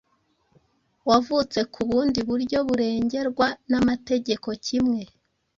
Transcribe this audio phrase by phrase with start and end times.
[1.09, 5.01] wavutse ku bundi buryo barengerwa n’amategeko kimwe.